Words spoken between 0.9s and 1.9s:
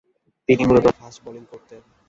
Fast bowling করতেন।